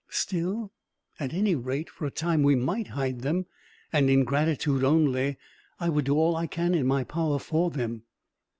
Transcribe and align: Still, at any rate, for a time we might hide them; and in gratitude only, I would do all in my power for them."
Still, 0.09 0.71
at 1.19 1.31
any 1.31 1.53
rate, 1.53 1.87
for 1.87 2.07
a 2.07 2.09
time 2.09 2.41
we 2.41 2.55
might 2.55 2.87
hide 2.87 3.19
them; 3.21 3.45
and 3.93 4.09
in 4.09 4.23
gratitude 4.23 4.83
only, 4.83 5.37
I 5.79 5.89
would 5.89 6.05
do 6.05 6.15
all 6.15 6.39
in 6.39 6.87
my 6.87 7.03
power 7.03 7.37
for 7.37 7.69
them." 7.69 8.01